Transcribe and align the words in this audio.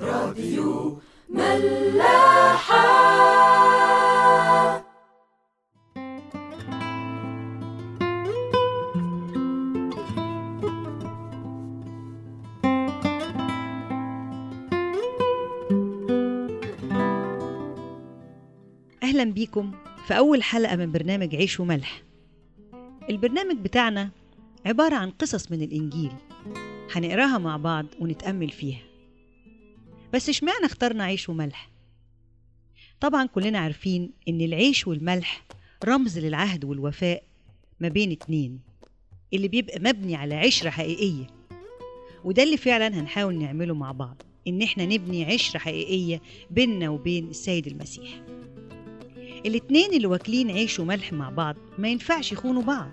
راديو 0.00 1.00
ملاحة. 1.28 2.86
أهلا 19.02 19.24
بيكم 19.24 19.72
في 20.06 20.16
أول 20.18 20.42
حلقة 20.42 20.76
من 20.76 20.92
برنامج 20.92 21.34
عيش 21.34 21.60
وملح. 21.60 22.02
البرنامج 23.10 23.56
بتاعنا 23.56 24.10
عبارة 24.66 24.94
عن 24.94 25.10
قصص 25.10 25.52
من 25.52 25.62
الإنجيل. 25.62 26.12
هنقراها 26.92 27.38
مع 27.38 27.56
بعض 27.56 27.86
ونتأمل 28.00 28.48
فيها. 28.48 28.95
بس 30.16 30.28
اشمعنى 30.28 30.66
اخترنا 30.66 31.04
عيش 31.04 31.28
وملح؟ 31.28 31.70
طبعا 33.00 33.26
كلنا 33.26 33.58
عارفين 33.58 34.10
إن 34.28 34.40
العيش 34.40 34.86
والملح 34.86 35.44
رمز 35.84 36.18
للعهد 36.18 36.64
والوفاء 36.64 37.22
ما 37.80 37.88
بين 37.88 38.12
اتنين 38.12 38.60
اللي 39.34 39.48
بيبقى 39.48 39.78
مبني 39.80 40.16
على 40.16 40.34
عشرة 40.34 40.70
حقيقية 40.70 41.26
وده 42.24 42.42
اللي 42.42 42.56
فعلا 42.56 43.00
هنحاول 43.00 43.34
نعمله 43.38 43.74
مع 43.74 43.92
بعض 43.92 44.22
إن 44.48 44.62
إحنا 44.62 44.86
نبني 44.86 45.24
عشرة 45.34 45.58
حقيقية 45.58 46.22
بيننا 46.50 46.88
وبين 46.88 47.28
السيد 47.28 47.66
المسيح 47.66 48.22
الاتنين 49.46 49.94
اللي 49.94 50.06
واكلين 50.06 50.50
عيش 50.50 50.80
وملح 50.80 51.12
مع 51.12 51.30
بعض 51.30 51.56
ما 51.78 51.88
ينفعش 51.88 52.32
يخونوا 52.32 52.62
بعض 52.62 52.92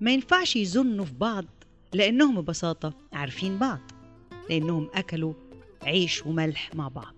ما 0.00 0.12
ينفعش 0.12 0.56
يزنوا 0.56 1.04
في 1.04 1.14
بعض 1.14 1.44
لأنهم 1.92 2.40
ببساطة 2.40 2.94
عارفين 3.12 3.58
بعض 3.58 3.80
لأنهم 4.50 4.88
أكلوا 4.94 5.34
عيش 5.82 6.26
وملح 6.26 6.70
مع 6.74 6.88
بعض. 6.88 7.14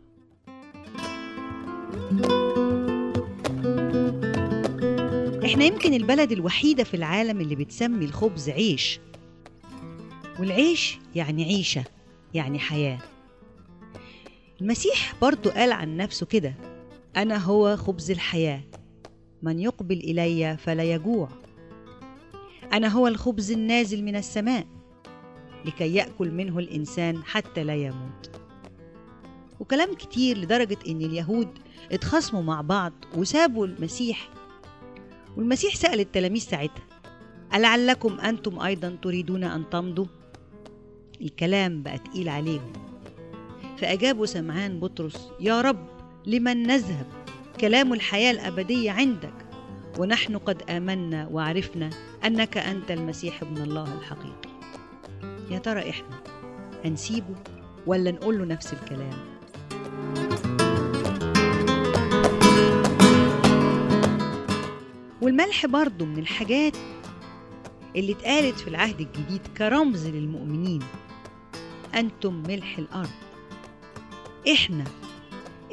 إحنا 5.45 5.65
يمكن 5.65 5.95
البلد 5.95 6.33
الوحيدة 6.33 6.85
في 6.85 6.95
العالم 6.95 7.41
اللي 7.41 7.55
بتسمي 7.55 8.05
الخبز 8.05 8.51
عيش. 8.51 9.01
والعيش 10.41 10.99
يعني 11.15 11.45
عيشة 11.45 11.85
يعني 12.35 12.59
حياة. 12.59 12.99
المسيح 14.61 15.15
برضو 15.23 15.51
قال 15.51 15.73
عن 15.73 15.97
نفسه 15.97 16.27
كده 16.27 16.55
أنا 17.17 17.37
هو 17.37 17.77
خبز 17.77 18.11
الحياة. 18.11 18.61
من 19.43 19.59
يقبل 19.61 19.97
إلي 19.97 20.57
فلا 20.57 20.83
يجوع. 20.83 21.29
أنا 22.73 22.89
هو 22.89 23.07
الخبز 23.07 23.53
النازل 23.53 24.05
من 24.05 24.17
السماء 24.17 24.67
لكي 25.65 25.95
يأكل 25.95 26.31
منه 26.31 26.59
الإنسان 26.59 27.23
حتى 27.25 27.65
لا 27.65 27.75
يموت. 27.75 28.31
وكلام 29.61 29.95
كتير 29.95 30.39
لدرجة 30.39 30.79
إن 30.89 31.01
اليهود 31.01 31.49
اتخاصموا 31.93 32.43
مع 32.43 32.61
بعض 32.61 32.93
وسابوا 33.17 33.67
المسيح. 33.67 34.29
والمسيح 35.37 35.75
سأل 35.75 36.01
التلاميذ 36.01 36.41
ساعتها 36.41 36.85
ألعلكم 37.55 38.21
أنتم 38.21 38.61
أيضا 38.61 38.97
تريدون 39.03 39.45
أن 39.45 39.71
تمضوا؟ 39.71 40.07
الكلام 41.21 41.83
بقى 41.83 41.99
تقيل 41.99 42.29
عليهم. 42.29 42.73
فأجابوا 43.79 44.27
سمعان 44.27 44.81
بطرس 44.81 45.29
يا 45.41 45.61
رب 45.61 45.87
لمن 46.27 46.63
نذهب؟ 46.63 47.07
كلام 47.61 47.93
الحياة 47.93 48.31
الأبدية 48.31 48.91
عندك. 48.91 49.35
ونحن 49.99 50.39
قد 50.39 50.63
آمنا 50.71 51.27
وعرفنا 51.27 51.91
أنك 52.25 52.57
أنت 52.57 52.91
المسيح 52.91 53.43
ابن 53.43 53.63
الله 53.63 53.95
الحقيقي. 53.99 54.51
يا 55.51 55.59
ترى 55.59 55.91
إحنا 55.91 56.21
هنسيبه 56.85 57.35
ولا 57.87 58.11
نقول 58.11 58.39
له 58.39 58.45
نفس 58.45 58.73
الكلام؟ 58.73 59.30
والملح 65.23 65.67
برضه 65.67 66.05
من 66.05 66.19
الحاجات 66.19 66.77
اللي 67.97 68.13
اتقالت 68.13 68.61
في 68.61 68.69
العهد 68.69 69.01
الجديد 69.01 69.47
كرمز 69.59 70.07
للمؤمنين. 70.07 70.83
أنتم 71.95 72.35
ملح 72.49 72.79
الأرض. 72.79 73.11
إحنا 74.53 74.85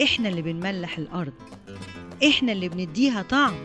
إحنا 0.03 0.29
اللي 0.29 0.41
بنملح 0.41 0.97
الأرض. 0.97 1.33
إحنا 2.27 2.51
اللي 2.51 2.69
بنديها 2.69 3.21
طعم. 3.21 3.55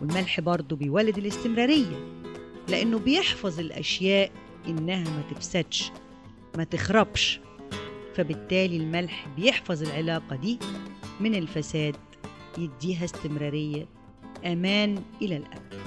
والملح 0.00 0.40
برضه 0.40 0.76
بيولد 0.76 1.18
الاستمرارية 1.18 2.22
لأنه 2.68 2.98
بيحفظ 2.98 3.60
الأشياء 3.60 4.30
إنها 4.68 5.04
ما 5.10 5.22
تفسدش 5.30 5.92
ما 6.56 6.64
تخربش. 6.64 7.40
فبالتالي 8.14 8.76
الملح 8.76 9.28
بيحفظ 9.36 9.82
العلاقة 9.82 10.36
دي 10.36 10.58
من 11.20 11.34
الفساد 11.34 11.96
يديها 12.58 13.04
استمرارية 13.04 13.86
أمان 14.44 15.02
إلى 15.22 15.36
الأبد. 15.36 15.79